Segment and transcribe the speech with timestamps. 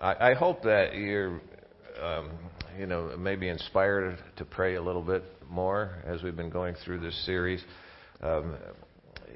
[0.00, 1.40] I, I hope that you're,
[2.02, 2.30] um,
[2.78, 7.00] you know, maybe inspired to pray a little bit more as we've been going through
[7.00, 7.62] this series.
[8.22, 8.56] Um,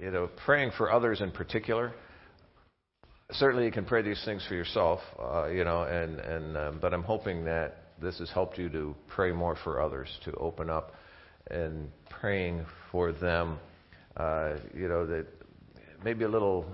[0.00, 1.92] you know, praying for others in particular.
[3.32, 6.92] Certainly, you can pray these things for yourself, uh, you know, and and um, but
[6.92, 10.92] I'm hoping that this has helped you to pray more for others, to open up
[11.50, 11.90] and
[12.20, 13.58] praying for them.
[14.16, 15.26] Uh, you know that
[16.04, 16.66] maybe a little,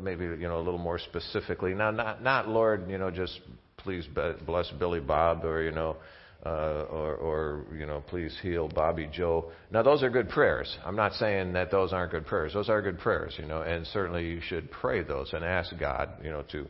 [0.00, 1.72] maybe you know a little more specifically.
[1.74, 3.40] Now, not not Lord, you know, just
[3.78, 4.06] please
[4.46, 5.96] bless Billy Bob, or you know,
[6.44, 9.50] uh, or or you know, please heal Bobby Joe.
[9.70, 10.76] Now, those are good prayers.
[10.84, 12.52] I'm not saying that those aren't good prayers.
[12.52, 16.10] Those are good prayers, you know, and certainly you should pray those and ask God,
[16.22, 16.66] you know, to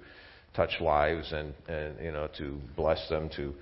[0.55, 3.55] touch lives and and you know to bless them to.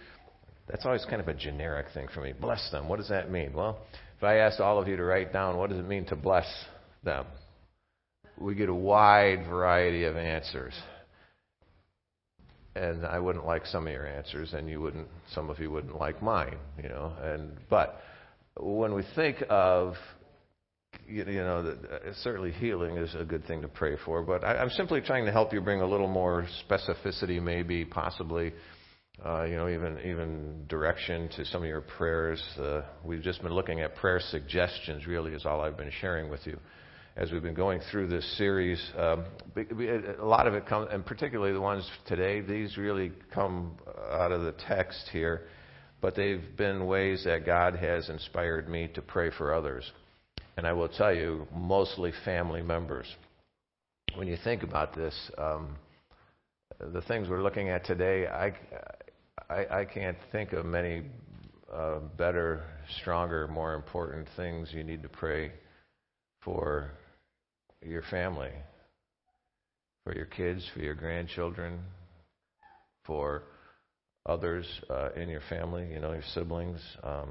[0.69, 2.33] That's always kind of a generic thing for me.
[2.33, 2.89] Bless them.
[2.89, 3.53] What does that mean?
[3.53, 3.79] Well,
[4.17, 6.47] if I asked all of you to write down what does it mean to bless
[7.03, 7.27] them,
[8.41, 10.75] we get a wide variety of answers.
[12.75, 15.09] And I wouldn't like some of your answers, and you wouldn't.
[15.35, 17.13] Some of you wouldn't like mine, you know.
[17.21, 18.01] And but
[18.57, 19.95] when we think of
[21.09, 24.71] you know, uh, certainly healing is a good thing to pray for, but I, I'm
[24.71, 28.53] simply trying to help you bring a little more specificity, maybe, possibly,
[29.25, 32.43] uh, you know, even even direction to some of your prayers.
[32.57, 35.07] Uh, we've just been looking at prayer suggestions.
[35.09, 36.59] Really, is all I've been sharing with you
[37.17, 38.81] as we've been going through this series.
[38.97, 39.25] Um,
[39.57, 43.73] a lot of it comes, and particularly the ones today, these really come
[44.13, 45.43] out of the text here,
[46.01, 49.91] but they've been ways that God has inspired me to pray for others.
[50.57, 53.07] And I will tell you, mostly family members.
[54.15, 55.77] When you think about this, um,
[56.79, 58.53] the things we're looking at today, I,
[59.49, 61.03] I, I can't think of many
[61.73, 62.65] uh, better,
[63.01, 65.53] stronger, more important things you need to pray
[66.43, 66.91] for
[67.83, 68.53] your family,
[70.05, 71.81] for your kids, for your grandchildren,
[73.05, 73.43] for
[74.27, 76.81] others uh, in your family, you know, your siblings.
[77.03, 77.31] Um,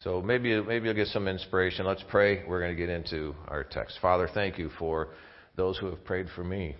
[0.00, 1.84] so maybe maybe you'll get some inspiration.
[1.84, 2.44] Let's pray.
[2.46, 3.98] We're going to get into our text.
[4.00, 5.08] Father, thank you for
[5.56, 6.76] those who have prayed for me.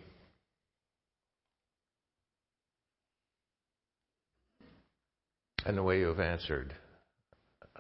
[5.66, 6.72] And the way you have answered,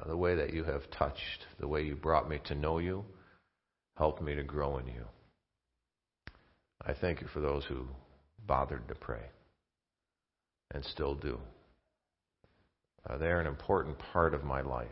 [0.06, 3.04] the way that you have touched, the way you brought me to know you
[3.98, 5.04] Help me to grow in you.
[6.86, 7.88] I thank you for those who
[8.46, 9.24] bothered to pray
[10.72, 11.40] and still do.
[13.10, 14.86] Uh, they're an important part of my life.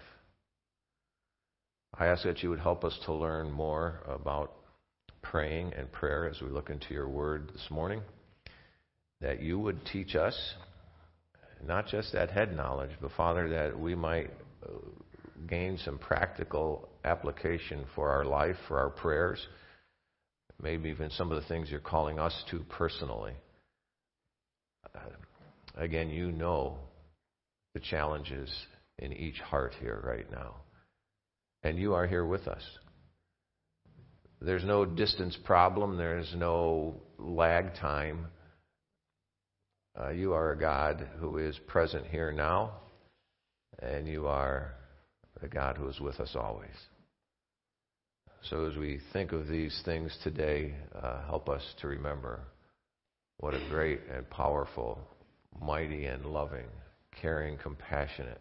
[1.96, 4.52] I ask that you would help us to learn more about
[5.22, 8.02] praying and prayer as we look into your word this morning.
[9.20, 10.36] That you would teach us
[11.64, 14.45] not just that head knowledge, but Father, that we might uh,
[15.48, 19.46] gain some practical application for our life, for our prayers,
[20.62, 23.34] maybe even some of the things you're calling us to personally.
[24.94, 25.00] Uh,
[25.76, 26.78] again, you know
[27.74, 28.50] the challenges
[28.98, 30.54] in each heart here right now.
[31.62, 32.62] And you are here with us.
[34.40, 38.26] There's no distance problem, there's no lag time.
[39.98, 42.72] Uh, you are a God who is present here now,
[43.80, 44.72] and you are
[45.40, 46.68] the God who is with us always.
[48.50, 52.40] So as we think of these things today, uh, help us to remember
[53.38, 54.98] what a great and powerful,
[55.60, 56.66] mighty and loving,
[57.20, 58.40] caring, compassionate,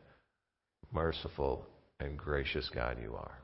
[0.91, 1.66] merciful,
[2.00, 3.40] and gracious God you are.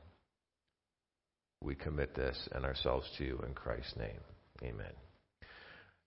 [1.60, 4.20] We commit this and ourselves to you in Christ's name.
[4.62, 4.92] Amen.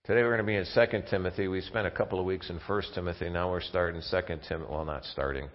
[0.04, 1.48] Today we're going to be in 2 Timothy.
[1.48, 3.28] We spent a couple of weeks in 1 Timothy.
[3.28, 4.70] Now we're starting 2 Timothy.
[4.70, 5.48] Well, not starting.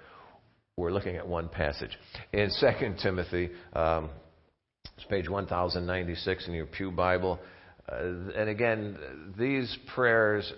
[0.77, 1.97] We're looking at one passage.
[2.31, 4.09] In 2 Timothy, um,
[4.95, 7.39] it's page 1096 in your Pew Bible.
[7.91, 7.95] Uh,
[8.35, 8.97] and again,
[9.37, 10.51] these prayers,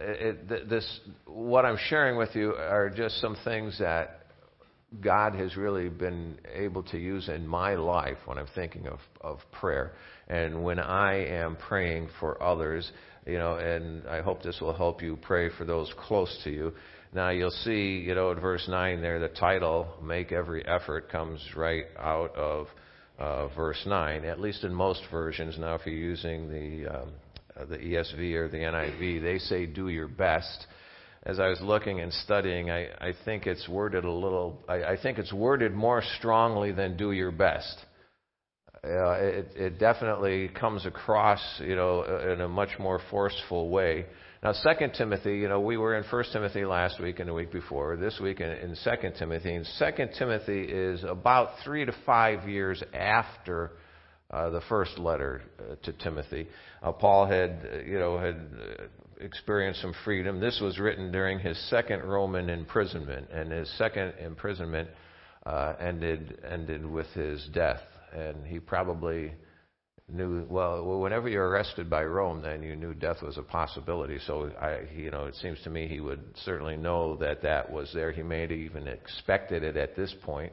[0.00, 4.20] uh, it, this, what I'm sharing with you are just some things that
[5.02, 9.38] God has really been able to use in my life when I'm thinking of, of
[9.52, 9.92] prayer.
[10.28, 12.90] And when I am praying for others,
[13.26, 16.72] you know, and I hope this will help you pray for those close to you.
[17.14, 21.40] Now you'll see, you know, at verse 9 there, the title, Make Every Effort, comes
[21.56, 22.66] right out of
[23.18, 25.56] uh, verse 9, at least in most versions.
[25.58, 27.12] Now, if you're using the, um,
[27.58, 30.66] uh, the ESV or the NIV, they say, Do your best.
[31.22, 34.96] As I was looking and studying, I, I think it's worded a little, I, I
[35.02, 37.76] think it's worded more strongly than do your best.
[38.84, 44.06] Uh, it, it definitely comes across, you know, in a much more forceful way.
[44.40, 47.50] Now, Second Timothy, you know, we were in First Timothy last week and the week
[47.50, 47.96] before.
[47.96, 52.80] This week in, in Second Timothy, and Second Timothy is about three to five years
[52.94, 53.72] after
[54.30, 56.46] uh, the first letter uh, to Timothy.
[56.80, 58.84] Uh, Paul had, uh, you know, had uh,
[59.20, 60.38] experienced some freedom.
[60.38, 64.88] This was written during his second Roman imprisonment, and his second imprisonment
[65.46, 67.80] uh, ended ended with his death.
[68.14, 69.32] And he probably
[70.08, 71.00] knew well.
[71.00, 74.18] Whenever you're arrested by Rome, then you knew death was a possibility.
[74.26, 77.90] So I, you know, it seems to me he would certainly know that that was
[77.92, 78.12] there.
[78.12, 80.52] He may have even expected it at this point.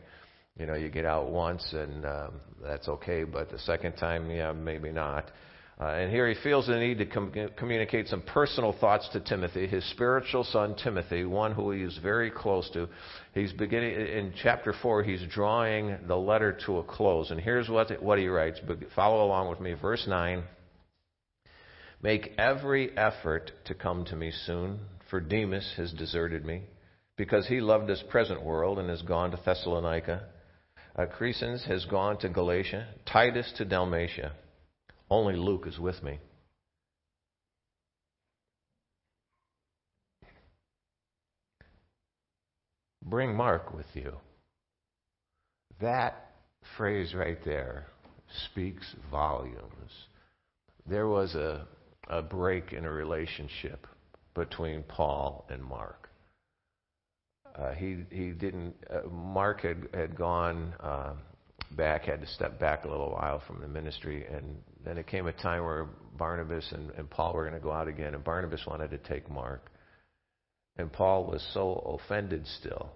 [0.57, 4.51] You know, you get out once and um, that's okay, but the second time, yeah,
[4.51, 5.31] maybe not.
[5.77, 9.67] Uh, and here he feels the need to com- communicate some personal thoughts to Timothy,
[9.67, 12.87] his spiritual son Timothy, one who he is very close to.
[13.33, 15.03] He's beginning in chapter four.
[15.03, 18.61] He's drawing the letter to a close, and here's what what he writes.
[18.95, 19.73] Follow along with me.
[19.73, 20.43] Verse nine.
[22.01, 24.79] Make every effort to come to me soon,
[25.09, 26.61] for Demas has deserted me,
[27.17, 30.23] because he loved this present world and has gone to Thessalonica.
[30.95, 34.31] Uh, Crescens has gone to Galatia, Titus to Dalmatia.
[35.09, 36.19] Only Luke is with me.
[43.03, 44.17] Bring Mark with you.
[45.79, 46.31] That
[46.75, 47.85] phrase right there
[48.45, 49.91] speaks volumes.
[50.87, 51.67] There was a,
[52.09, 53.85] a break in a relationship
[54.33, 56.09] between Paul and Mark.
[57.55, 58.75] Uh, he he didn't.
[58.89, 61.13] Uh, Mark had had gone uh,
[61.71, 65.27] back, had to step back a little while from the ministry, and then it came
[65.27, 68.65] a time where Barnabas and, and Paul were going to go out again, and Barnabas
[68.65, 69.71] wanted to take Mark,
[70.77, 72.91] and Paul was so offended still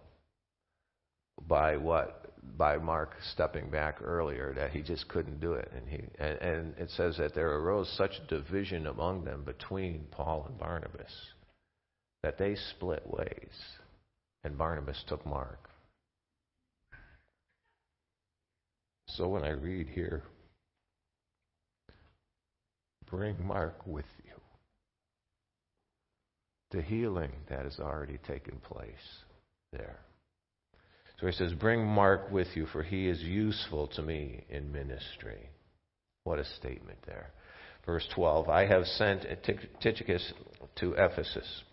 [1.48, 2.26] by what
[2.58, 6.78] by Mark stepping back earlier that he just couldn't do it, and he and, and
[6.78, 11.12] it says that there arose such division among them between Paul and Barnabas
[12.24, 13.54] that they split ways,
[14.44, 15.69] and Barnabas took Mark.
[19.16, 20.24] So when I read here,
[23.10, 24.34] bring Mark with you,
[26.72, 28.94] the healing that has already taken place
[29.74, 30.00] there.
[31.20, 35.50] So he says, Bring Mark with you, for he is useful to me in ministry.
[36.24, 37.32] What a statement there.
[37.86, 39.26] Verse 12 I have sent
[39.82, 40.34] Tychicus
[40.76, 41.64] to Ephesus.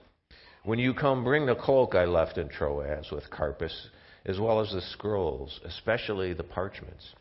[0.64, 3.88] When you come, bring the cloak I left in Troas with Carpus,
[4.24, 7.14] as well as the scrolls, especially the parchments.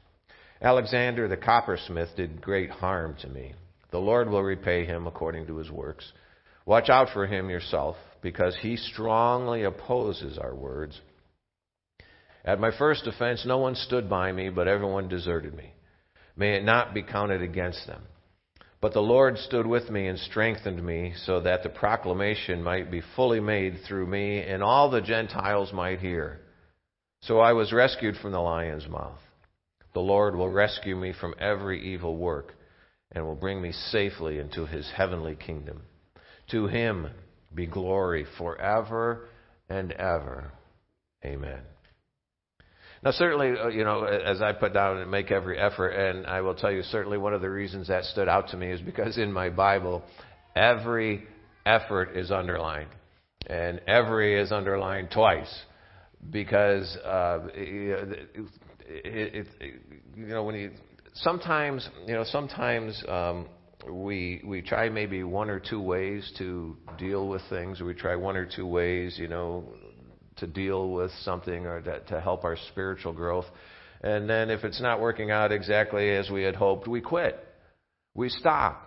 [0.61, 3.53] Alexander the coppersmith did great harm to me.
[3.91, 6.11] The Lord will repay him according to his works.
[6.65, 10.99] Watch out for him yourself, because he strongly opposes our words.
[12.43, 15.73] At my first offense, no one stood by me, but everyone deserted me.
[16.35, 18.01] May it not be counted against them.
[18.81, 23.01] But the Lord stood with me and strengthened me, so that the proclamation might be
[23.15, 26.39] fully made through me, and all the Gentiles might hear.
[27.21, 29.19] So I was rescued from the lion's mouth.
[29.95, 32.53] The Lord will rescue me from every evil work
[33.13, 35.83] and will bring me safely into his heavenly kingdom.
[36.51, 37.07] To him
[37.55, 39.29] be glory forever
[39.69, 40.51] and ever.
[41.23, 41.61] Amen.
[43.03, 46.41] Now, certainly, uh, you know, as I put down and make every effort, and I
[46.41, 49.17] will tell you, certainly one of the reasons that stood out to me is because
[49.17, 50.03] in my Bible,
[50.57, 51.23] every
[51.65, 52.89] effort is underlined,
[53.47, 55.53] and every is underlined twice,
[56.31, 57.47] because uh,
[58.87, 59.81] it, it,
[60.15, 60.71] you know, when you
[61.15, 63.47] sometimes, you know, sometimes um,
[63.89, 68.35] we we try maybe one or two ways to deal with things, we try one
[68.35, 69.63] or two ways, you know,
[70.37, 73.45] to deal with something or to, to help our spiritual growth.
[74.01, 77.39] And then if it's not working out exactly as we had hoped, we quit.
[78.13, 78.81] We stop.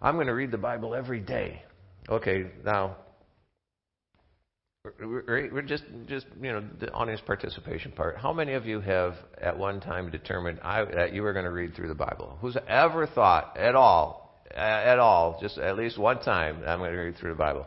[0.00, 1.62] I'm going to read the Bible every day.
[2.08, 2.96] Okay, now
[5.00, 8.16] we're just, just you know, the audience participation part.
[8.16, 11.50] How many of you have at one time determined I, that you were going to
[11.50, 12.38] read through the Bible?
[12.40, 16.98] Who's ever thought at all, at all, just at least one time, I'm going to
[16.98, 17.66] read through the Bible?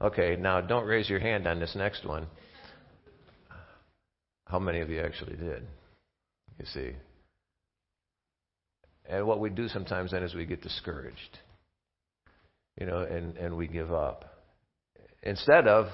[0.00, 2.26] Okay, now don't raise your hand on this next one.
[4.46, 5.66] How many of you actually did?
[6.58, 6.90] You see.
[9.08, 11.38] And what we do sometimes then is we get discouraged,
[12.78, 14.24] you know, and, and we give up.
[15.22, 15.86] Instead of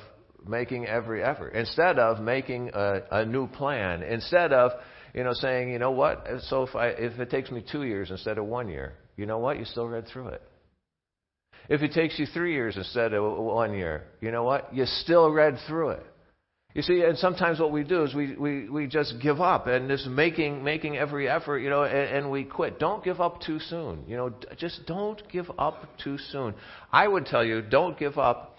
[0.46, 1.54] making every effort.
[1.54, 4.02] Instead of making a, a new plan.
[4.02, 4.72] Instead of
[5.14, 6.26] you know saying you know what?
[6.48, 9.38] So if i if it takes me two years instead of one year you know
[9.38, 9.58] what?
[9.58, 10.42] You still read through it.
[11.68, 14.74] If it takes you three years instead of one year you know what?
[14.74, 16.06] You still read through it.
[16.74, 19.88] You see and sometimes what we do is we we, we just give up and
[19.88, 22.78] just making making every effort you know and, and we quit.
[22.80, 24.04] Don't give up too soon.
[24.08, 26.54] You know just don't give up too soon.
[26.92, 28.53] I would tell you don't give up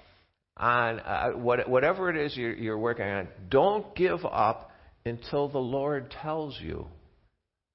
[0.57, 4.71] on uh, what, whatever it is you're, you're working on, don't give up
[5.05, 6.87] until the Lord tells you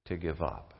[0.07, 0.75] to give up.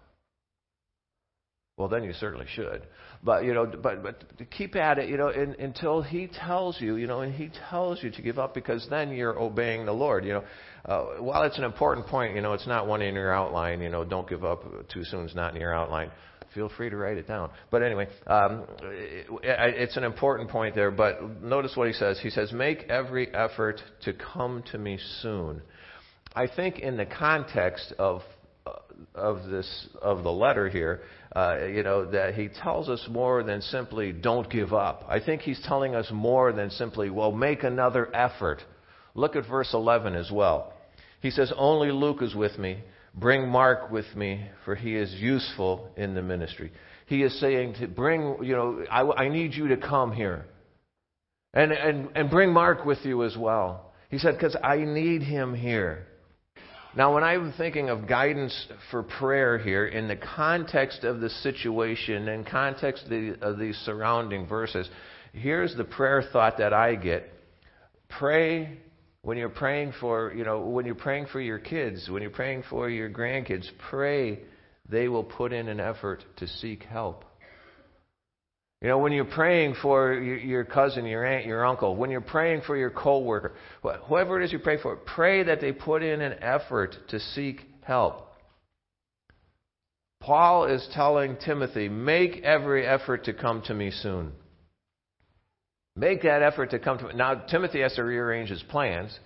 [1.77, 2.83] well, then you certainly should.
[3.23, 6.97] But you know, but but keep at it, you know, in, until He tells you,
[6.97, 10.25] you know, and He tells you to give up, because then you're obeying the Lord.
[10.25, 10.45] You know,
[10.87, 13.83] uh, while it's an important point, you know, it's not one in your outline.
[13.83, 15.27] You know, don't give up too soon.
[15.27, 16.11] It's not in your outline.
[16.55, 17.51] Feel free to write it down.
[17.71, 20.91] But anyway, um, it, it's an important point there.
[20.91, 22.19] But notice what he says.
[22.21, 25.61] He says, "Make every effort to come to me soon."
[26.35, 28.23] I think in the context of
[29.15, 31.03] of this of the letter here,
[31.35, 35.43] uh, you know, that he tells us more than simply "don't give up." I think
[35.43, 38.63] he's telling us more than simply, "Well, make another effort."
[39.15, 40.73] Look at verse 11 as well.
[41.21, 42.83] He says, "Only Luke is with me.
[43.15, 46.73] Bring Mark with me, for he is useful in the ministry."
[47.07, 50.47] He is saying to bring, you know, I, I need you to come here,
[51.55, 53.93] and and and bring Mark with you as well.
[54.11, 56.07] He said, "Because I need him here."
[56.97, 62.29] Now, when I'm thinking of guidance for prayer here, in the context of the situation
[62.29, 64.89] and context of, the, of these surrounding verses,
[65.33, 67.31] here's the prayer thought that I get.
[68.09, 68.79] Pray
[69.23, 72.65] when you're praying for, you know, when you're praying for your kids, when you're praying
[72.69, 74.41] for your grandkids, pray
[74.89, 77.25] they will put in an effort to seek help.
[78.83, 82.63] You know, when you're praying for your cousin, your aunt, your uncle, when you're praying
[82.63, 86.43] for your coworker, whoever it is you pray for, pray that they put in an
[86.43, 88.27] effort to seek help.
[90.21, 94.33] Paul is telling Timothy, make every effort to come to me soon.
[95.95, 97.15] Make that effort to come to me.
[97.15, 99.19] Now, Timothy has to rearrange his plans.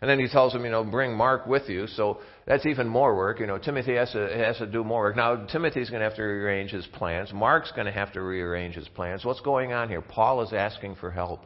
[0.00, 1.86] And then he tells him, you know, bring Mark with you.
[1.86, 3.40] So that's even more work.
[3.40, 5.16] You know, Timothy has to, has to do more work.
[5.16, 7.32] Now, Timothy's going to have to rearrange his plans.
[7.32, 9.24] Mark's going to have to rearrange his plans.
[9.24, 10.02] What's going on here?
[10.02, 11.40] Paul is asking for help.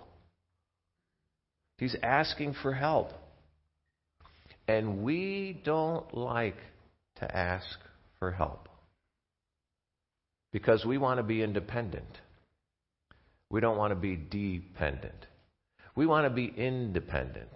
[1.79, 3.11] He's asking for help.
[4.67, 6.59] And we don't like
[7.17, 7.67] to ask
[8.19, 8.69] for help
[10.53, 12.19] because we want to be independent.
[13.49, 15.27] We don't want to be dependent.
[15.97, 17.51] We want to be independent.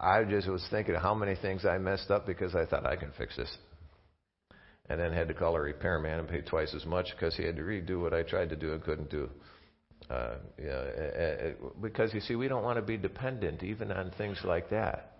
[0.00, 3.12] I just was thinking how many things I messed up because I thought I can
[3.18, 3.54] fix this.
[4.88, 7.56] And then had to call a repairman and pay twice as much because he had
[7.56, 9.28] to redo what I tried to do and couldn't do.
[10.08, 14.10] Uh, yeah, uh, uh, because you see, we don't want to be dependent even on
[14.16, 15.18] things like that.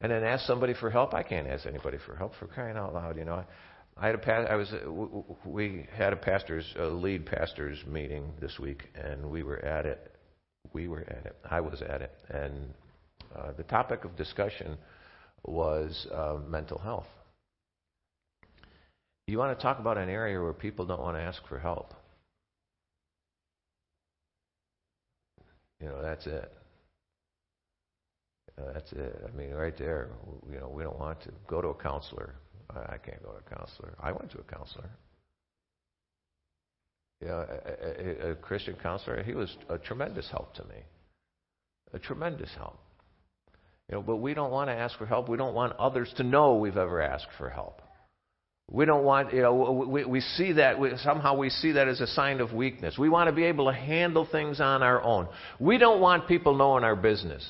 [0.00, 1.14] And then ask somebody for help.
[1.14, 3.16] I can't ask anybody for help for crying out loud.
[3.16, 3.42] You know,
[3.96, 4.72] I had a pa- I was
[5.46, 10.14] we had a pastors a lead pastors meeting this week, and we were at it.
[10.72, 11.36] We were at it.
[11.50, 12.74] I was at it, and
[13.36, 14.76] uh, the topic of discussion
[15.44, 17.06] was uh, mental health.
[19.26, 21.94] You want to talk about an area where people don't want to ask for help.
[25.80, 26.52] You know, that's it.
[28.56, 29.24] Uh, that's it.
[29.26, 30.10] I mean, right there,
[30.50, 32.34] you know, we don't want to go to a counselor.
[32.70, 33.94] I, I can't go to a counselor.
[34.00, 34.88] I went to a counselor.
[37.20, 40.76] Know, a, a, a Christian counselor, he was a tremendous help to me.
[41.94, 42.78] A tremendous help.
[43.90, 45.28] You know, but we don't want to ask for help.
[45.28, 47.82] We don't want others to know we've ever asked for help.
[48.70, 52.00] We don't want, you know, we, we see that, we, somehow we see that as
[52.00, 52.96] a sign of weakness.
[52.96, 55.28] We want to be able to handle things on our own.
[55.60, 57.46] We don't want people knowing our business.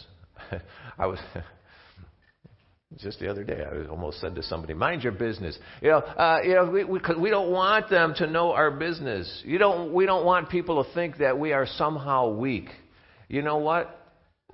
[0.98, 1.20] I was,
[2.98, 5.56] just the other day, I almost said to somebody, mind your business.
[5.80, 9.42] You know, uh, you know, we, we, we don't want them to know our business.
[9.44, 12.70] You don't, we don't want people to think that we are somehow weak.
[13.28, 14.03] You know what?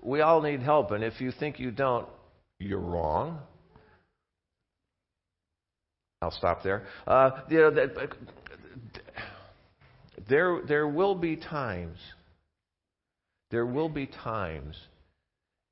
[0.02, 2.09] We all need help, and if you think you don't,
[2.59, 3.40] you're wrong.
[6.23, 6.87] I'll stop there.
[7.07, 7.90] Uh, you know, that,
[10.28, 11.99] there, there will be times,
[13.50, 14.76] there will be times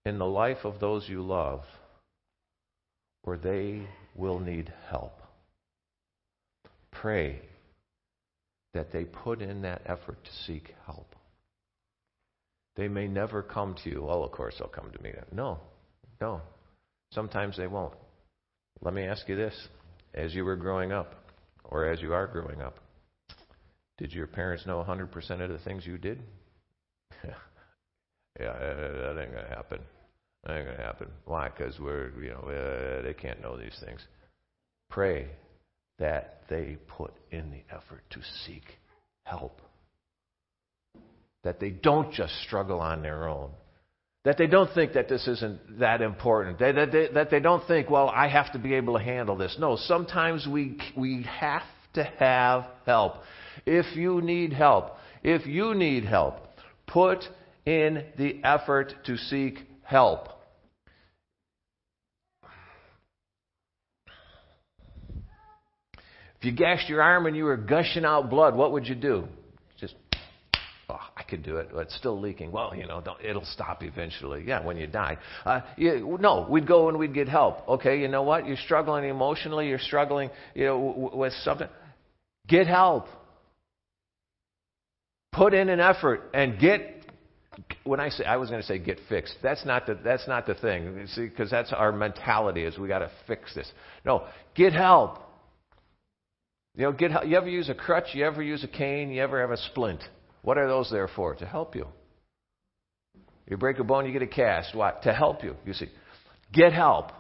[0.05, 1.65] in the life of those you love
[3.25, 3.83] where they
[4.15, 5.21] will need help.
[6.91, 7.41] Pray
[8.73, 11.15] that they put in that effort to seek help.
[12.79, 14.05] They may never come to you.
[14.05, 15.13] Well, of course they'll come to me.
[15.33, 15.59] No,
[16.21, 16.41] no.
[17.13, 17.95] Sometimes they won't.
[18.81, 19.55] Let me ask you this.
[20.15, 21.17] As you were growing up,
[21.65, 22.79] or as you are growing up,
[23.99, 26.23] did your parents know 100% of the things you did?
[27.25, 27.33] yeah,
[28.39, 29.81] that ain't going to happen.
[30.45, 31.09] That ain't going to happen.
[31.25, 31.49] Why?
[31.49, 34.01] Because we're, you know, uh, they can't know these things.
[34.89, 35.27] Pray
[35.99, 38.79] that they put in the effort to seek
[39.25, 39.61] help
[41.45, 43.51] that they don't just struggle on their own.
[44.25, 46.59] That they don't think that this isn't that important.
[46.59, 49.37] That, that, they, that they don't think, well, I have to be able to handle
[49.37, 49.57] this.
[49.59, 51.63] No, sometimes we, we have
[51.95, 53.15] to have help.
[53.65, 56.41] If you need help, if you need help,
[56.87, 57.25] put
[57.65, 60.29] in the effort to seek help.
[66.39, 69.27] If you gashed your arm and you were gushing out blood, what would you do?
[71.29, 71.69] Could do it.
[71.73, 72.53] But it's still leaking.
[72.53, 74.45] Well, you know, it'll stop eventually.
[74.47, 75.19] Yeah, when you die.
[75.45, 77.69] Uh, you, no, we'd go and we'd get help.
[77.69, 78.47] Okay, you know what?
[78.47, 79.69] You're struggling emotionally.
[79.69, 81.69] You're struggling, you know, w- with something.
[82.47, 83.07] Get help.
[85.33, 86.95] Put in an effort and get
[87.85, 90.47] when I say I was going to say get fixed, that's not the that's not
[90.47, 91.07] the thing.
[91.09, 93.71] See, because that's our mentality is we got to fix this.
[94.05, 95.19] No, get help.
[96.75, 97.27] You know, get help.
[97.27, 98.15] You ever use a crutch?
[98.15, 99.11] You ever use a cane?
[99.11, 100.03] You ever have a splint?
[100.43, 101.35] What are those there for?
[101.35, 101.87] To help you.
[103.49, 104.75] You break a bone, you get a cast.
[104.75, 105.03] What?
[105.03, 105.57] To help you.
[105.65, 105.89] You see,
[106.53, 107.13] get help.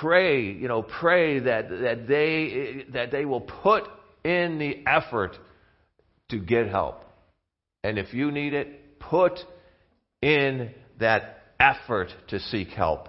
[0.00, 0.52] Pray.
[0.52, 3.84] You know, pray that that they that they will put
[4.24, 5.36] in the effort
[6.30, 7.04] to get help.
[7.82, 9.38] And if you need it, put
[10.20, 13.08] in that effort to seek help.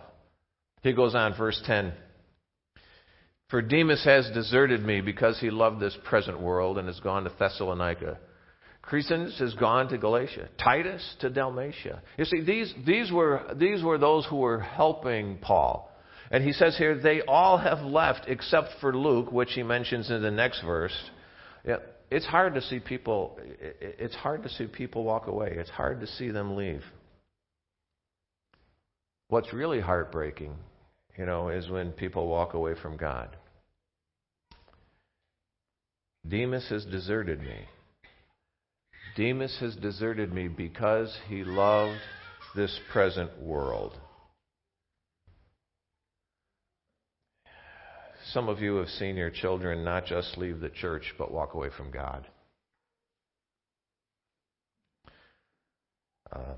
[0.81, 1.93] He goes on, verse 10.
[3.49, 7.31] For Demas has deserted me because he loved this present world and has gone to
[7.37, 8.19] Thessalonica.
[8.89, 10.49] Crescens has gone to Galatia.
[10.57, 12.01] Titus to Dalmatia.
[12.17, 15.91] You see, these, these, were, these were those who were helping Paul.
[16.31, 20.21] And he says here, they all have left except for Luke, which he mentions in
[20.21, 20.95] the next verse.
[21.65, 21.77] Yeah,
[22.09, 25.53] it's hard to see people it's hard to see people walk away.
[25.55, 26.83] It's hard to see them leave.
[29.27, 30.55] What's really heartbreaking,
[31.17, 33.35] you know, is when people walk away from God.
[36.27, 37.65] Demas has deserted me.
[39.15, 41.99] Demas has deserted me because he loved
[42.55, 43.97] this present world.
[48.31, 51.69] Some of you have seen your children not just leave the church, but walk away
[51.75, 52.27] from God.
[56.31, 56.57] Um,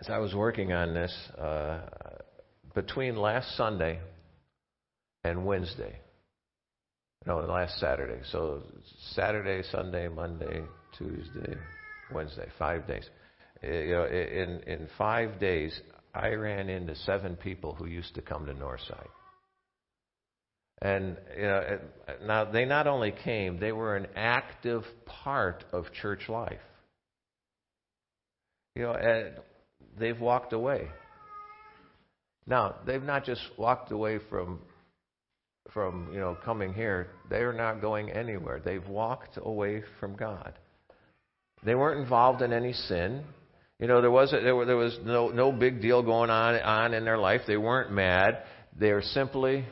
[0.00, 1.80] as I was working on this, uh,
[2.74, 4.00] between last Sunday
[5.22, 5.98] and Wednesday,
[7.26, 8.20] no, last Saturday.
[8.30, 8.62] So
[9.14, 10.62] Saturday, Sunday, Monday,
[10.96, 11.56] Tuesday,
[12.12, 13.08] Wednesday, five days.
[13.64, 15.78] Uh, you know, in in five days,
[16.14, 19.08] I ran into seven people who used to come to Northside.
[20.82, 21.78] And you know,
[22.24, 26.60] now they not only came, they were an active part of church life.
[28.74, 29.34] You know, and
[29.98, 30.88] they've walked away.
[32.46, 34.60] Now, they've not just walked away from
[35.72, 37.08] from, you know, coming here.
[37.28, 38.60] They are not going anywhere.
[38.64, 40.54] They've walked away from God.
[41.64, 43.24] They weren't involved in any sin.
[43.78, 46.94] You know, there was there, were, there was no no big deal going on on
[46.94, 47.42] in their life.
[47.46, 48.42] They weren't mad.
[48.78, 49.64] They are simply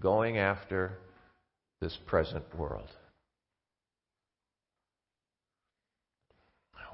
[0.00, 0.98] going after
[1.80, 2.88] this present world.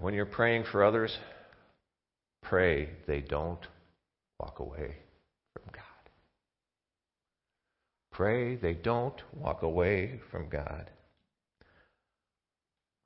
[0.00, 1.16] When you're praying for others,
[2.42, 3.60] pray they don't
[4.38, 4.96] walk away
[5.52, 5.82] from God.
[8.14, 10.90] Pray they don't walk away from God.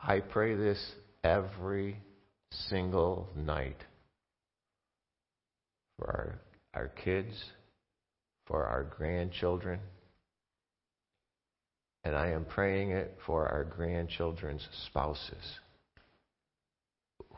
[0.01, 0.79] I pray this
[1.25, 1.99] every
[2.69, 3.83] single night
[5.99, 6.41] for our,
[6.75, 7.35] our kids
[8.49, 9.79] for our grandchildren.
[12.05, 15.59] And I am praying it for our grandchildren's spouses,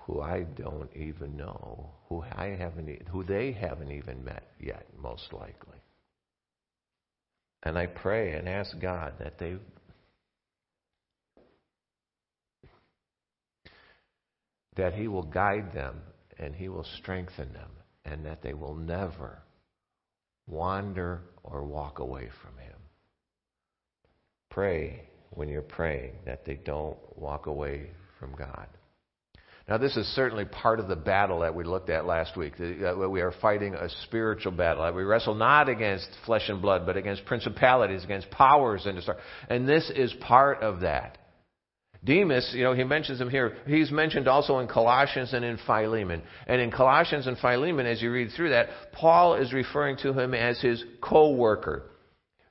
[0.07, 5.33] who I don't even know, who I haven't, who they haven't even met yet, most
[5.33, 5.79] likely.
[7.63, 9.57] And I pray and ask God that they
[14.77, 16.01] that he will guide them
[16.39, 17.71] and he will strengthen them
[18.05, 19.43] and that they will never
[20.51, 22.77] wander or walk away from Him.
[24.51, 28.67] Pray when you're praying that they don't walk away from God.
[29.71, 32.55] Now, this is certainly part of the battle that we looked at last week.
[32.59, 34.93] We are fighting a spiritual battle.
[34.93, 39.01] We wrestle not against flesh and blood, but against principalities, against powers, and
[39.49, 41.19] and this is part of that.
[42.03, 43.59] Demas, you know, he mentions him here.
[43.65, 46.23] He's mentioned also in Colossians and in Philemon.
[46.49, 50.35] And in Colossians and Philemon, as you read through that, Paul is referring to him
[50.35, 51.91] as his co worker.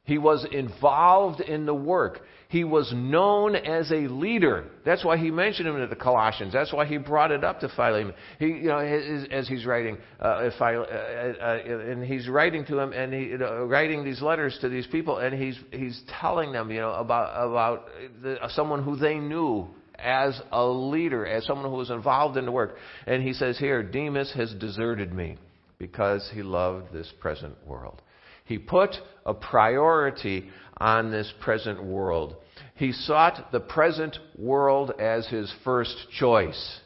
[0.05, 2.21] He was involved in the work.
[2.49, 4.65] He was known as a leader.
[4.83, 6.51] That's why he mentioned him to the Colossians.
[6.51, 8.15] That's why he brought it up to Philemon.
[8.39, 13.13] He, you know, as he's writing, uh, uh, uh, and he's writing to him, and
[13.13, 17.47] he, writing these letters to these people, and he's he's telling them, you know, about
[17.47, 17.85] about
[18.23, 19.67] the, someone who they knew
[19.99, 22.77] as a leader, as someone who was involved in the work.
[23.05, 25.37] And he says here, Demas has deserted me
[25.77, 28.01] because he loved this present world.
[28.45, 28.95] He put
[29.27, 32.35] a priority on this present world.
[32.75, 36.79] He sought the present world as his first choice.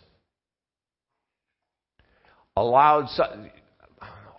[2.55, 3.07] Allowed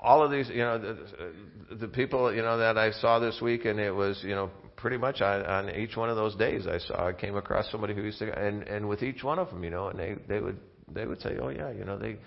[0.00, 3.64] all of these, you know, the, the people, you know, that I saw this week,
[3.64, 6.78] and it was, you know, pretty much on, on each one of those days I
[6.78, 9.64] saw, I came across somebody who used to, and and with each one of them,
[9.64, 10.58] you know, and they they would
[10.92, 12.18] they would say, oh yeah, you know, they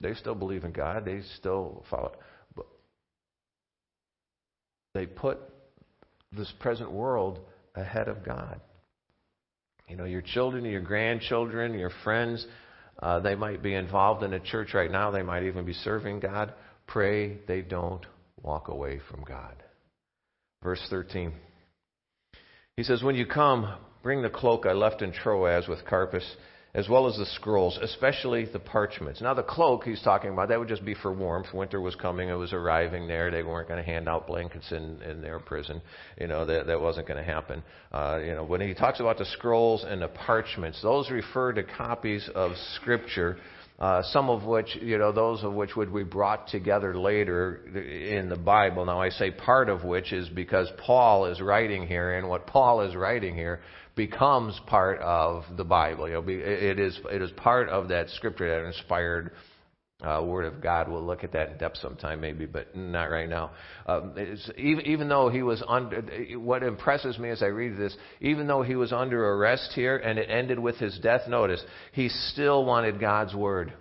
[0.00, 2.12] they still believe in God, they still follow,
[2.56, 2.66] but
[4.94, 5.38] they put
[6.32, 7.40] this present world
[7.74, 8.60] ahead of God.
[9.88, 12.46] You know, your children, your grandchildren, your friends,
[13.02, 15.10] uh, they might be involved in a church right now.
[15.10, 16.52] They might even be serving God.
[16.86, 18.04] Pray they don't
[18.42, 19.62] walk away from God.
[20.62, 21.32] Verse 13.
[22.76, 26.24] He says, When you come, bring the cloak I left in Troas with Carpus
[26.74, 29.20] as well as the scrolls, especially the parchments.
[29.22, 31.52] Now, the cloak he's talking about, that would just be for warmth.
[31.54, 33.30] Winter was coming, it was arriving there.
[33.30, 35.80] They weren't going to hand out blankets in, in their prison.
[36.20, 37.62] You know, that, that wasn't going to happen.
[37.90, 41.62] Uh, you know, when he talks about the scrolls and the parchments, those refer to
[41.62, 43.38] copies of Scripture.
[43.78, 48.28] Uh, some of which, you know, those of which would be brought together later in
[48.28, 48.84] the Bible.
[48.84, 52.80] Now, I say part of which is because Paul is writing here, and what Paul
[52.80, 53.60] is writing here
[53.98, 56.08] becomes part of the Bible.
[56.08, 59.32] You know, it is it is part of that scripture, that inspired
[60.02, 60.88] uh, Word of God.
[60.88, 63.50] We'll look at that in depth sometime, maybe, but not right now.
[63.86, 64.14] Um,
[64.56, 66.00] even, even though he was under,
[66.36, 70.16] what impresses me as I read this, even though he was under arrest here and
[70.16, 73.72] it ended with his death, notice he still wanted God's Word.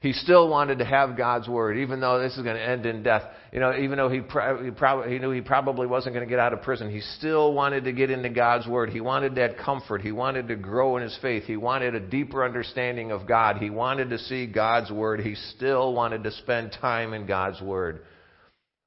[0.00, 3.02] He still wanted to have God's word, even though this is going to end in
[3.02, 3.22] death.
[3.50, 6.30] You know, even though he, pro- he, prob- he knew he probably wasn't going to
[6.30, 8.90] get out of prison, he still wanted to get into God's word.
[8.90, 10.02] He wanted that comfort.
[10.02, 11.44] He wanted to grow in his faith.
[11.44, 13.56] He wanted a deeper understanding of God.
[13.56, 15.20] He wanted to see God's word.
[15.20, 18.02] He still wanted to spend time in God's word.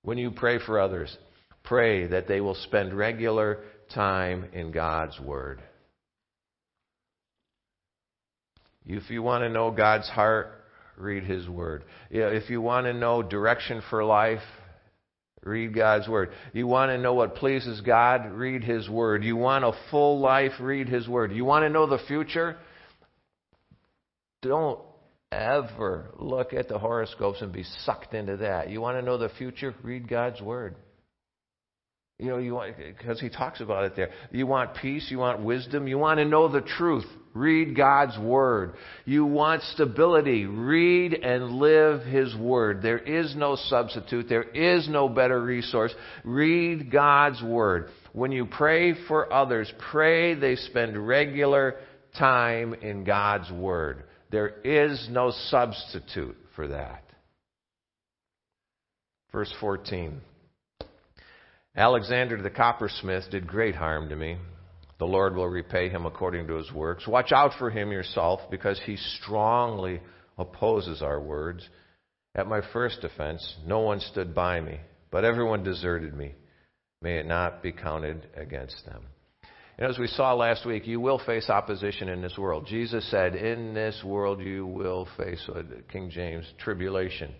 [0.03, 1.15] When you pray for others,
[1.63, 5.61] pray that they will spend regular time in God's word.
[8.85, 10.58] If you want to know God's heart,
[10.99, 11.83] read His Word.
[12.09, 14.41] You know, if you want to know direction for life,
[15.43, 16.29] read God's Word.
[16.53, 19.23] You want to know what pleases God, read His Word.
[19.23, 21.31] You want a full life, read His Word.
[21.31, 22.57] You want to know the future?
[24.41, 24.79] Don't
[25.31, 28.69] ever look at the horoscopes and be sucked into that.
[28.69, 29.73] You want to know the future?
[29.83, 30.75] Read God's Word.
[32.19, 34.10] You know, you want, because he talks about it there.
[34.32, 37.05] You want peace, you want wisdom, you want to know the truth.
[37.34, 38.73] Read God's Word.
[39.05, 40.45] You want stability.
[40.45, 42.82] Read and live His Word.
[42.82, 44.27] There is no substitute.
[44.27, 45.93] There is no better resource.
[46.25, 47.89] Read God's Word.
[48.12, 51.75] When you pray for others, pray they spend regular
[52.17, 54.03] time in God's Word.
[54.32, 57.03] There is no substitute for that.
[59.32, 60.19] Verse 14.
[61.75, 64.38] Alexander the coppersmith did great harm to me.
[64.97, 67.08] The Lord will repay him according to his works.
[67.08, 70.01] Watch out for him yourself, because he strongly
[70.38, 71.67] opposes our words.
[72.36, 74.79] At my first offense, no one stood by me,
[75.10, 76.34] but everyone deserted me.
[77.01, 79.03] May it not be counted against them.
[79.77, 82.67] And as we saw last week, you will face opposition in this world.
[82.67, 85.49] Jesus said, In this world you will face,
[85.89, 87.34] King James, tribulation.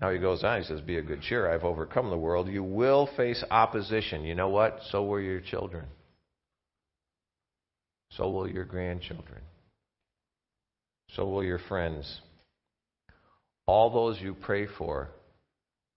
[0.00, 1.50] Now he goes on, he says, Be a good cheer.
[1.50, 2.48] I've overcome the world.
[2.48, 4.24] You will face opposition.
[4.24, 4.80] You know what?
[4.90, 5.84] So will your children.
[8.16, 9.42] So will your grandchildren.
[11.14, 12.20] So will your friends.
[13.66, 15.08] All those you pray for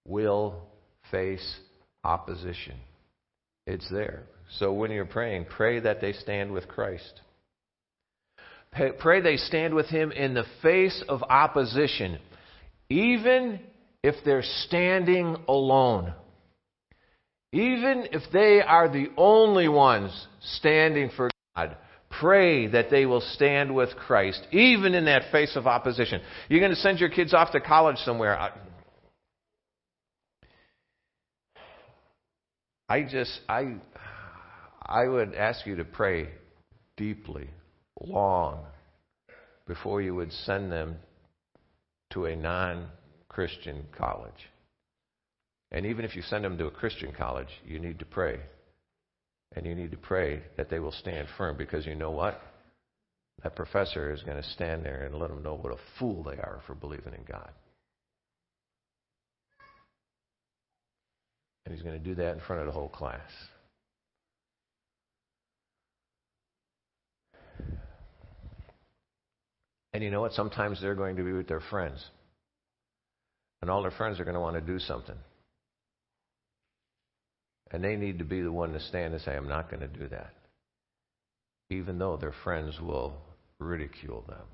[0.06, 0.62] will
[1.10, 1.60] face
[2.04, 2.76] opposition.
[3.66, 4.24] It's there.
[4.60, 7.22] So when you're praying, pray that they stand with Christ.
[9.00, 12.20] Pray they stand with Him in the face of opposition,
[12.89, 13.60] even
[14.04, 16.13] if they're standing alone.
[17.54, 21.78] Even if they are the only ones standing for God,
[22.20, 26.22] pray that they will stand with Christ, even in that face of opposition.
[26.50, 28.52] You're going to send your kids off to college somewhere.
[32.89, 33.76] I just, I,
[34.82, 36.30] I would ask you to pray
[36.98, 37.50] deeply,
[38.02, 38.66] long,
[39.68, 40.98] before you would send them
[42.12, 42.88] to a non
[43.34, 44.50] Christian college.
[45.72, 48.39] And even if you send them to a Christian college, you need to pray.
[49.56, 52.39] And you need to pray that they will stand firm because you know what?
[53.43, 56.38] That professor is going to stand there and let them know what a fool they
[56.38, 57.50] are for believing in God.
[61.65, 63.22] And he's going to do that in front of the whole class.
[69.93, 70.34] And you know what?
[70.34, 72.04] Sometimes they're going to be with their friends.
[73.63, 75.15] And all their friends are going to want to do something.
[77.71, 79.88] And they need to be the one to stand and say, I'm not going to
[79.88, 80.34] do that.
[81.69, 83.13] Even though their friends will
[83.60, 84.45] ridicule them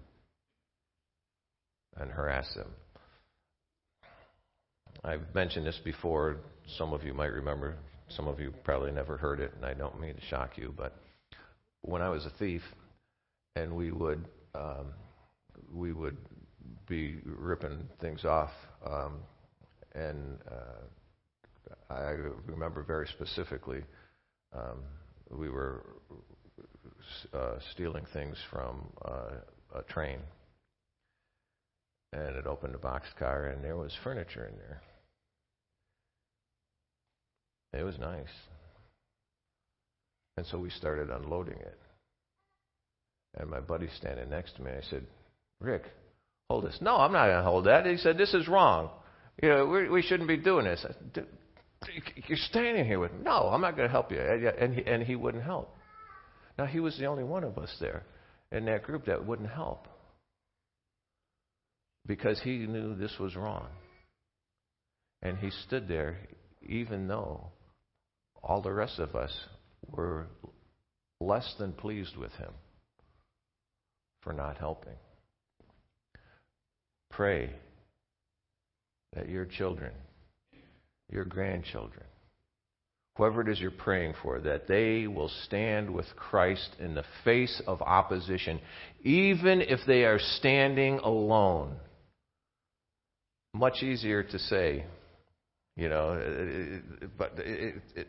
[1.98, 2.68] and harass them.
[5.04, 6.38] I've mentioned this before.
[6.78, 7.78] Some of you might remember.
[8.10, 10.96] Some of you probably never heard it, and I don't mean to shock you, but
[11.82, 12.62] when I was a thief,
[13.56, 14.94] and we would um,
[15.74, 16.18] we would
[16.88, 18.52] be ripping things off,
[18.86, 19.20] um,
[19.94, 23.84] and uh, I remember very specifically
[24.54, 24.80] um,
[25.32, 25.86] we were
[27.34, 30.20] uh, stealing things from uh, a train,
[32.14, 34.82] and it opened a boxcar, and there was furniture in there.
[37.74, 38.28] It was nice.
[40.38, 41.78] And so we started unloading it.
[43.38, 45.06] And my buddy standing next to me, I said,
[45.60, 45.84] Rick,
[46.50, 46.78] hold this.
[46.82, 47.86] No, I'm not going to hold that.
[47.86, 48.90] He said, This is wrong.
[49.42, 50.86] You know, we, we shouldn't be doing this.
[52.28, 53.20] You're standing here with me.
[53.24, 54.20] No, I'm not going to help you.
[54.20, 55.76] And he, and he wouldn't help.
[56.58, 58.04] Now, he was the only one of us there
[58.52, 59.88] in that group that wouldn't help
[62.06, 63.68] because he knew this was wrong.
[65.22, 66.18] And he stood there
[66.68, 67.48] even though
[68.44, 69.32] all the rest of us
[69.88, 70.28] were
[71.22, 72.52] less than pleased with him
[74.22, 74.96] for not helping.
[77.10, 77.52] Pray
[79.14, 79.92] that your children,
[81.12, 82.04] your grandchildren,
[83.18, 87.62] whoever it is you're praying for, that they will stand with Christ in the face
[87.68, 88.60] of opposition,
[89.04, 91.76] even if they are standing alone.
[93.54, 94.86] Much easier to say,
[95.76, 96.82] you know,
[97.18, 98.08] but it, it,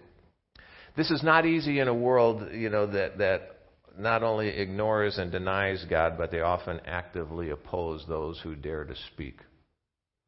[0.97, 3.60] this is not easy in a world, you know, that, that
[4.01, 8.95] not only ignores and denies God, but they often actively oppose those who dare to
[9.15, 9.39] speak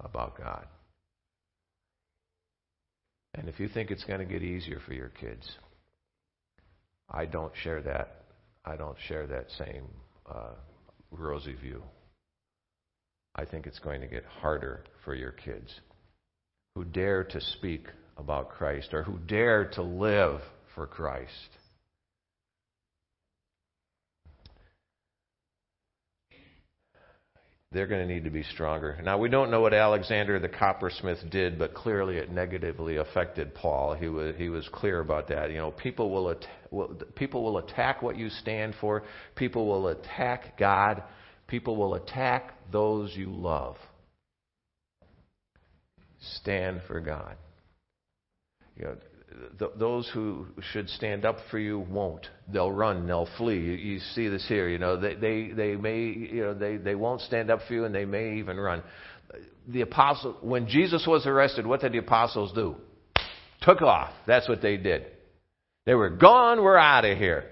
[0.01, 0.67] about God.
[3.35, 5.51] And if you think it's going to get easier for your kids,
[7.11, 8.25] I don't share that.
[8.65, 9.85] I don't share that same
[10.31, 10.55] uh,
[11.11, 11.83] rosy view.
[13.35, 15.73] I think it's going to get harder for your kids
[16.75, 20.41] who dare to speak about Christ or who dare to live
[20.75, 21.31] for Christ.
[27.73, 28.99] They're going to need to be stronger.
[29.03, 33.95] Now, we don't know what Alexander the coppersmith did, but clearly it negatively affected Paul.
[33.95, 35.51] He was, he was clear about that.
[35.51, 39.05] You know, people will, at, will, people will attack what you stand for,
[39.37, 41.03] people will attack God,
[41.47, 43.77] people will attack those you love.
[46.41, 47.37] Stand for God.
[48.77, 48.97] You know,
[49.59, 52.27] th- those who should stand up for you won't.
[52.53, 53.07] They'll run.
[53.07, 53.59] They'll flee.
[53.59, 54.69] You, you see this here.
[54.69, 57.85] You know, they, they, they may, you know, they, they won't stand up for you
[57.85, 58.83] and they may even run.
[59.69, 62.77] The apostle, when Jesus was arrested, what did the apostles do?
[63.63, 64.11] Took off.
[64.27, 65.07] That's what they did.
[65.87, 66.63] They were gone.
[66.63, 67.45] We're out of here.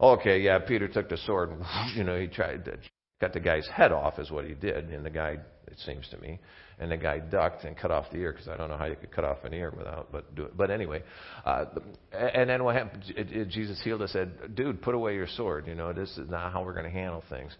[0.00, 1.50] Okay, yeah, Peter took the sword.
[1.94, 2.78] You know, he tried to
[3.20, 4.90] cut the guy's head off, is what he did.
[4.90, 6.38] And the guy, it seems to me,
[6.78, 8.96] and the guy ducked and cut off the ear because I don't know how you
[8.96, 10.56] could cut off an ear without, but do it.
[10.56, 11.02] But anyway,
[11.44, 11.66] uh,
[12.12, 13.04] and then what happened?
[13.16, 14.12] It, it, Jesus healed us.
[14.12, 15.66] Said, "Dude, put away your sword.
[15.66, 17.54] You know this is not how we're going to handle things."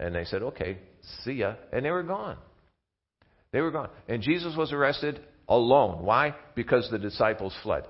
[0.00, 0.78] And they said, "Okay,
[1.24, 2.36] see ya," and they were gone.
[3.52, 6.04] They were gone, and Jesus was arrested alone.
[6.04, 6.34] Why?
[6.56, 7.84] Because the disciples fled.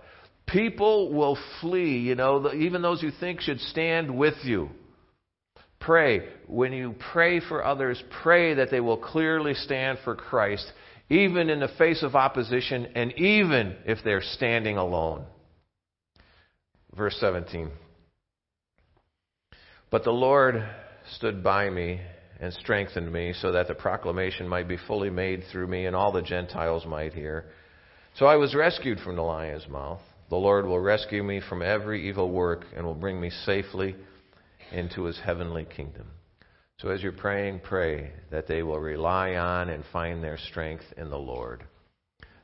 [0.46, 2.00] People will flee.
[2.00, 4.68] You know, even those you think should stand with you.
[5.84, 6.28] Pray.
[6.46, 10.70] When you pray for others, pray that they will clearly stand for Christ,
[11.10, 15.24] even in the face of opposition and even if they're standing alone.
[16.96, 17.70] Verse 17.
[19.90, 20.64] But the Lord
[21.16, 22.00] stood by me
[22.40, 26.12] and strengthened me so that the proclamation might be fully made through me and all
[26.12, 27.46] the Gentiles might hear.
[28.16, 30.00] So I was rescued from the lion's mouth.
[30.30, 33.94] The Lord will rescue me from every evil work and will bring me safely
[34.74, 36.06] into his heavenly kingdom.
[36.78, 41.08] So as you're praying, pray that they will rely on and find their strength in
[41.08, 41.64] the Lord.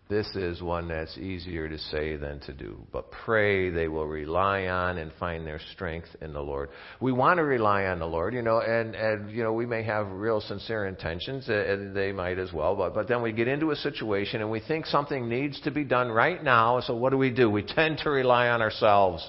[0.08, 2.84] This is one that's easier to say than to do.
[2.92, 6.70] But pray they will rely on and find their strength in the Lord.
[7.00, 9.84] We want to rely on the Lord, you know, and, and you know, we may
[9.84, 13.46] have real sincere intentions, uh, and they might as well, but, but then we get
[13.46, 17.10] into a situation and we think something needs to be done right now, so what
[17.10, 17.48] do we do?
[17.48, 19.28] We tend to rely on ourselves.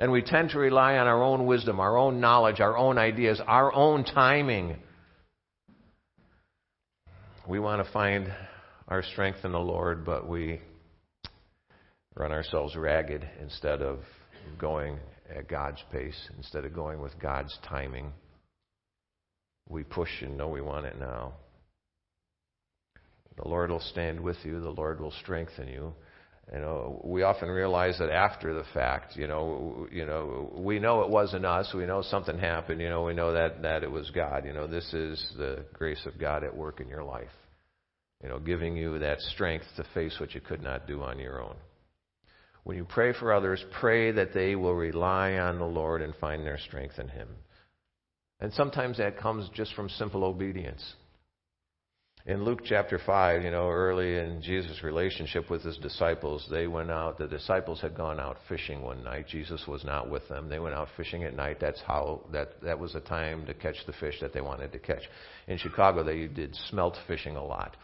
[0.00, 3.38] And we tend to rely on our own wisdom, our own knowledge, our own ideas,
[3.46, 4.76] our own timing.
[7.46, 8.32] We want to find
[8.88, 10.62] our strength in the Lord, but we
[12.16, 13.98] run ourselves ragged instead of
[14.58, 14.98] going
[15.36, 18.10] at God's pace, instead of going with God's timing.
[19.68, 21.34] We push and know we want it now.
[23.36, 25.92] The Lord will stand with you, the Lord will strengthen you.
[26.52, 31.02] You know, we often realize that after the fact, you know, you know, we know
[31.02, 31.72] it wasn't us.
[31.72, 32.80] We know something happened.
[32.80, 34.44] You know, we know that that it was God.
[34.44, 37.30] You know, this is the grace of God at work in your life.
[38.22, 41.42] you know, giving you that strength to face what you could not do on your
[41.42, 41.56] own.
[42.64, 46.44] When you pray for others, pray that they will rely on the Lord and find
[46.44, 47.28] their strength in Him.
[48.40, 50.94] And sometimes that comes just from simple obedience.
[52.26, 56.90] In Luke chapter 5, you know, early in Jesus' relationship with his disciples, they went
[56.90, 59.26] out, the disciples had gone out fishing one night.
[59.26, 60.50] Jesus was not with them.
[60.50, 61.56] They went out fishing at night.
[61.60, 64.78] That's how, that, that was the time to catch the fish that they wanted to
[64.78, 65.02] catch.
[65.48, 67.76] In Chicago, they did smelt fishing a lot.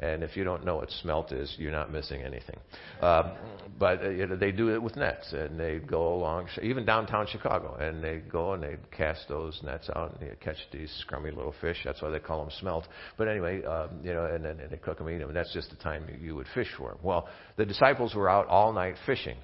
[0.00, 2.58] And if you don't know what smelt is, you're not missing anything.
[3.00, 3.34] Uh,
[3.78, 7.26] but uh, you know, they do it with nets, and they go along, even downtown
[7.30, 11.54] Chicago, and they go and they cast those nets out and catch these scrummy little
[11.60, 11.78] fish.
[11.84, 12.88] That's why they call them smelt.
[13.16, 15.28] But anyway, um, you know, and then they cook them, eat them.
[15.28, 16.98] And that's just the time you, you would fish for them.
[17.02, 19.36] Well, the disciples were out all night fishing.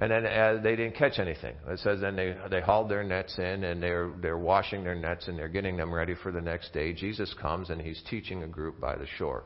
[0.00, 1.56] And then uh, they didn't catch anything.
[1.66, 5.26] It says then they they hauled their nets in and they're they're washing their nets
[5.26, 6.92] and they're getting them ready for the next day.
[6.92, 9.42] Jesus comes and he's teaching a group by the shore.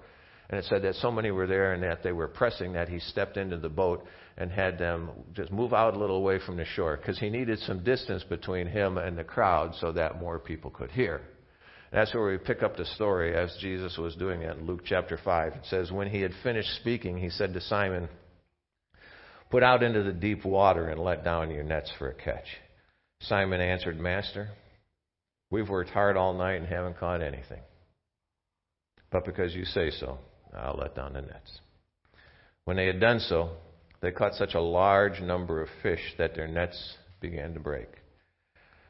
[0.52, 2.98] And it said that so many were there and that they were pressing that he
[2.98, 4.04] stepped into the boat
[4.36, 7.58] and had them just move out a little away from the shore because he needed
[7.60, 11.22] some distance between him and the crowd so that more people could hear.
[11.90, 14.82] And that's where we pick up the story as Jesus was doing it in Luke
[14.84, 15.54] chapter 5.
[15.54, 18.10] It says, When he had finished speaking, he said to Simon,
[19.50, 22.46] Put out into the deep water and let down your nets for a catch.
[23.22, 24.50] Simon answered, Master,
[25.50, 27.62] we've worked hard all night and haven't caught anything.
[29.10, 30.18] But because you say so,
[30.56, 31.60] I'll let down the nets.
[32.64, 33.50] When they had done so,
[34.00, 37.88] they caught such a large number of fish that their nets began to break.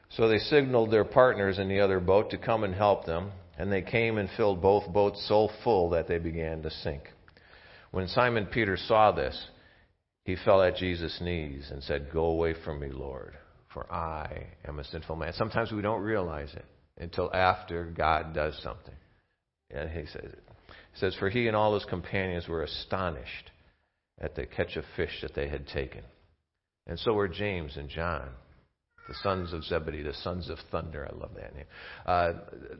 [0.09, 3.71] So they signaled their partners in the other boat to come and help them, and
[3.71, 7.03] they came and filled both boats so full that they began to sink.
[7.91, 9.47] When Simon Peter saw this,
[10.25, 13.33] he fell at Jesus' knees and said, Go away from me, Lord,
[13.73, 15.33] for I am a sinful man.
[15.33, 16.65] Sometimes we don't realize it
[16.97, 18.95] until after God does something.
[19.69, 20.31] And he says,
[20.93, 23.51] it says, For he and all his companions were astonished
[24.19, 26.03] at the catch of fish that they had taken.
[26.85, 28.29] And so were James and John,
[29.07, 31.09] the sons of Zebedee, the sons of thunder.
[31.09, 31.65] I love that name.
[32.05, 32.33] Uh,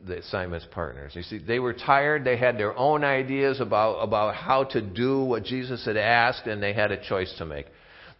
[0.06, 1.12] the Simon's partners.
[1.16, 2.24] You see, they were tired.
[2.24, 6.62] They had their own ideas about, about how to do what Jesus had asked, and
[6.62, 7.66] they had a choice to make.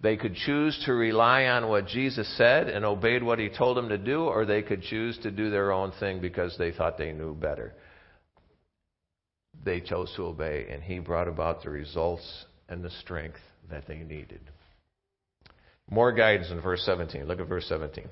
[0.01, 3.89] They could choose to rely on what Jesus said and obeyed what he told them
[3.91, 7.13] to do, or they could choose to do their own thing because they thought they
[7.13, 7.75] knew better
[9.63, 13.41] they chose to obey, and he brought about the results and the strength
[13.71, 14.41] that they needed.
[15.91, 17.27] More guidance in verse 17.
[17.27, 18.05] Look at verse 17.
[18.05, 18.11] It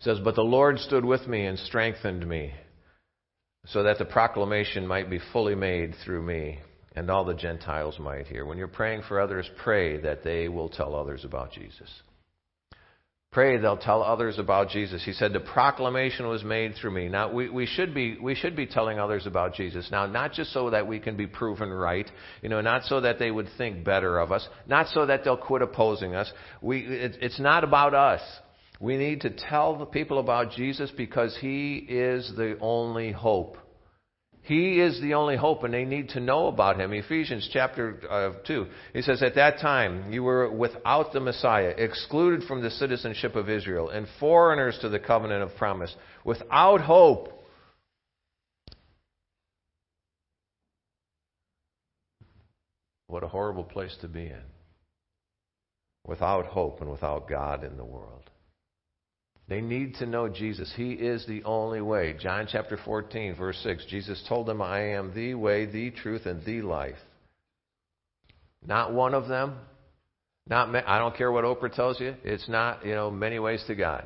[0.00, 2.52] says, But the Lord stood with me and strengthened me,
[3.66, 6.60] so that the proclamation might be fully made through me,
[6.94, 8.44] and all the Gentiles might hear.
[8.44, 11.90] When you're praying for others, pray that they will tell others about Jesus.
[13.32, 15.04] Pray they'll tell others about Jesus.
[15.04, 17.08] He said the proclamation was made through me.
[17.08, 19.88] Now we, we should be we should be telling others about Jesus.
[19.90, 22.10] Now not just so that we can be proven right,
[22.40, 25.36] you know, not so that they would think better of us, not so that they'll
[25.36, 26.32] quit opposing us.
[26.62, 28.22] We it, it's not about us.
[28.80, 33.58] We need to tell the people about Jesus because he is the only hope.
[34.46, 36.92] He is the only hope, and they need to know about him.
[36.92, 42.46] Ephesians chapter uh, 2, he says, At that time you were without the Messiah, excluded
[42.46, 45.92] from the citizenship of Israel, and foreigners to the covenant of promise,
[46.24, 47.44] without hope.
[53.08, 54.42] What a horrible place to be in.
[56.06, 58.30] Without hope and without God in the world.
[59.48, 60.72] They need to know Jesus.
[60.76, 62.16] He is the only way.
[62.18, 63.86] John chapter 14, verse 6.
[63.86, 66.98] Jesus told them, I am the way, the truth, and the life.
[68.66, 69.58] Not one of them.
[70.48, 72.14] Not I don't care what Oprah tells you.
[72.24, 74.04] It's not, you know, many ways to God.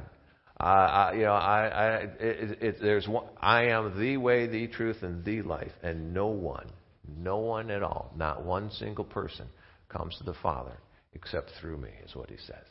[0.58, 1.86] Uh, I, you know, I, I,
[2.20, 6.26] it, it, there's one, I am the way, the truth, and the life, and no
[6.26, 6.70] one,
[7.16, 9.46] no one at all, not one single person,
[9.88, 10.76] comes to the Father
[11.14, 12.66] except through me, is what he says.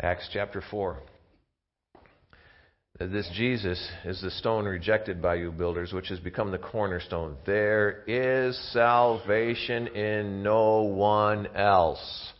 [0.00, 0.98] Acts chapter 4.
[2.98, 7.36] This Jesus is the stone rejected by you builders, which has become the cornerstone.
[7.46, 12.32] There is salvation in no one else.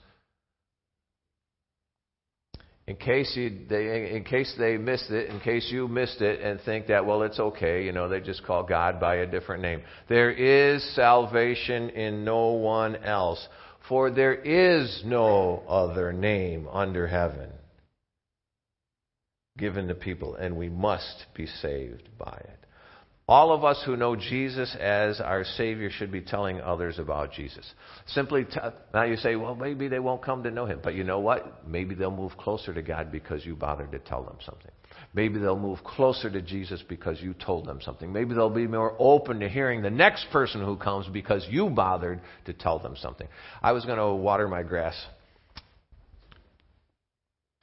[2.86, 6.60] In case, you, they, in case they missed it, in case you missed it and
[6.60, 9.82] think that, well, it's okay, you know, they just call God by a different name.
[10.08, 13.44] There is salvation in no one else.
[13.88, 17.50] For there is no other name under heaven
[19.56, 22.58] given to people, and we must be saved by it.
[23.28, 27.68] All of us who know Jesus as our Savior should be telling others about Jesus.
[28.06, 28.60] Simply, t-
[28.94, 30.78] now you say, well, maybe they won't come to know Him.
[30.82, 31.66] But you know what?
[31.66, 34.70] Maybe they'll move closer to God because you bothered to tell them something.
[35.16, 38.12] Maybe they'll move closer to Jesus because you told them something.
[38.12, 42.20] Maybe they'll be more open to hearing the next person who comes because you bothered
[42.44, 43.26] to tell them something.
[43.62, 44.94] I was going to water my grass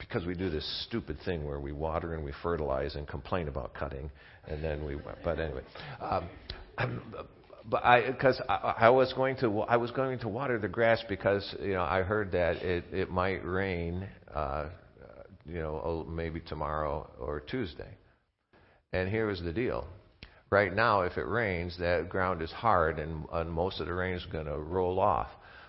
[0.00, 3.72] because we do this stupid thing where we water and we fertilize and complain about
[3.72, 4.10] cutting,
[4.48, 4.96] and then we.
[5.22, 5.62] But anyway,
[6.00, 6.28] um,
[7.70, 11.02] but I because I, I was going to I was going to water the grass
[11.08, 14.70] because you know I heard that it it might rain, uh,
[15.46, 17.96] you know oh, maybe tomorrow or Tuesday,
[18.92, 19.86] and here is the deal.
[20.50, 24.14] Right now, if it rains, that ground is hard, and, and most of the rain
[24.14, 25.28] is going to roll off.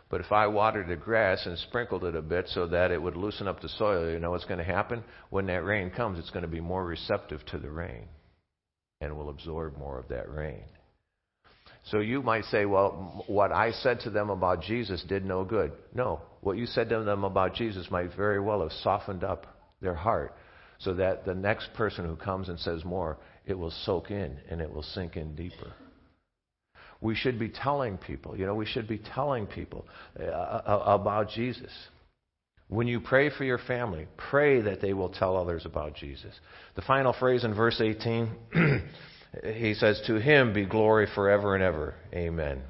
[0.10, 3.18] But if I watered the grass and sprinkled it a bit so that it would
[3.18, 5.04] loosen up the soil, you know what's going to happen?
[5.32, 8.08] When that rain comes, it's going to be more receptive to the rain
[9.02, 10.64] and will absorb more of that rain.
[11.86, 15.72] So you might say, well, what I said to them about Jesus did no good.
[15.94, 19.96] No, what you said to them about Jesus might very well have softened up their
[19.96, 20.36] heart
[20.80, 24.62] so that the next person who comes and says more, it will soak in and
[24.62, 25.74] it will sink in deeper
[27.02, 29.86] we should be telling people, you know, we should be telling people
[30.20, 31.72] uh, uh, about Jesus.
[32.68, 36.34] When you pray for your family, pray that they will tell others about Jesus.
[36.76, 38.32] The final phrase in verse 18,
[39.54, 41.94] he says, To him be glory forever and ever.
[42.12, 42.62] Amen.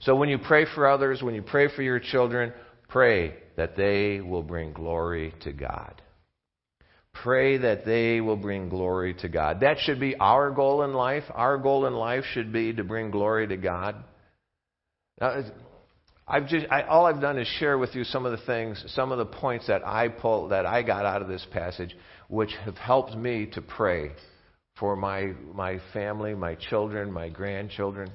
[0.00, 2.54] So when you pray for others, when you pray for your children,
[2.88, 6.00] pray that they will bring glory to God.
[7.12, 9.60] Pray that they will bring glory to God.
[9.60, 11.24] That should be our goal in life.
[11.34, 13.96] Our goal in life should be to bring glory to God.
[15.20, 15.42] Now,
[16.26, 19.10] I've just, I, all I've done is share with you some of the things, some
[19.10, 21.96] of the points that I pull, that I got out of this passage,
[22.28, 24.12] which have helped me to pray
[24.78, 28.10] for my my family, my children, my grandchildren.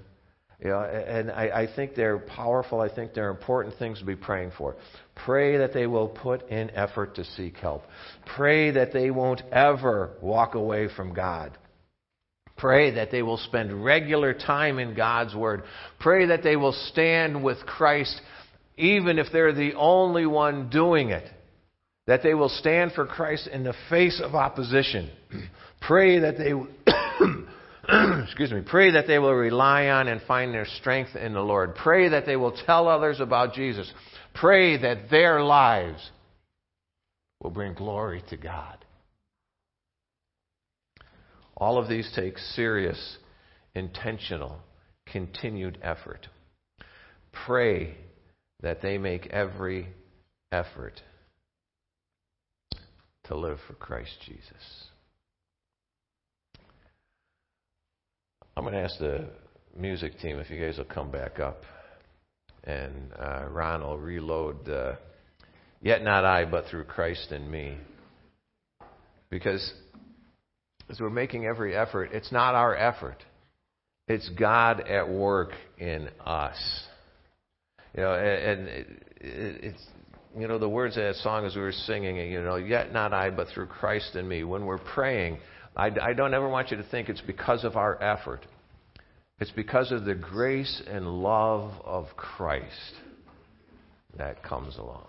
[0.59, 2.79] You know, and I, I think they're powerful.
[2.79, 4.77] I think they're important things to be praying for.
[5.15, 7.83] Pray that they will put in effort to seek help.
[8.35, 11.57] Pray that they won't ever walk away from God.
[12.57, 15.63] Pray that they will spend regular time in God's Word.
[15.99, 18.21] Pray that they will stand with Christ
[18.77, 21.29] even if they're the only one doing it.
[22.07, 25.09] That they will stand for Christ in the face of opposition.
[25.81, 26.53] Pray that they
[28.23, 31.75] excuse me, pray that they will rely on and find their strength in the Lord.
[31.75, 33.91] Pray that they will tell others about Jesus.
[34.35, 36.11] Pray that their lives
[37.41, 38.83] will bring glory to God.
[41.55, 43.17] All of these take serious,
[43.73, 44.59] intentional,
[45.05, 46.27] continued effort.
[47.45, 47.95] Pray
[48.61, 49.87] that they make every
[50.51, 51.01] effort
[53.25, 54.89] to live for Christ Jesus.
[58.57, 59.29] I'm going to ask the
[59.77, 61.63] music team if you guys will come back up.
[62.65, 64.67] And uh, Ron will reload,
[65.81, 67.77] Yet not I, but through Christ in me.
[69.29, 69.73] Because
[70.89, 73.23] as we're making every effort, it's not our effort,
[74.07, 76.57] it's God at work in us.
[77.95, 78.87] You know, and it,
[79.21, 79.83] it's
[80.37, 82.17] you know the words of that song as we were singing.
[82.17, 84.43] You know, yet not I, but through Christ in me.
[84.43, 85.37] When we're praying,
[85.75, 88.45] I don't ever want you to think it's because of our effort.
[89.39, 92.93] It's because of the grace and love of Christ
[94.17, 95.07] that comes along.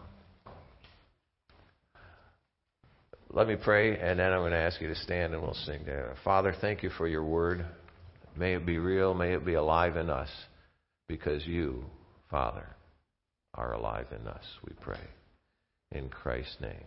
[3.31, 5.81] Let me pray, and then I'm going to ask you to stand and we'll sing
[5.81, 6.14] together.
[6.24, 7.64] Father, thank you for your word.
[8.37, 10.31] May it be real, may it be alive in us,
[11.09, 11.85] because you,
[12.31, 12.66] Father,
[13.55, 15.01] are alive in us, we pray.
[15.93, 16.85] In Christ's name,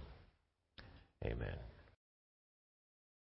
[1.25, 1.55] amen.